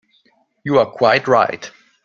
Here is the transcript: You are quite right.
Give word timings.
You 0.63 0.79
are 0.79 0.87
quite 0.87 1.27
right. 1.27 1.69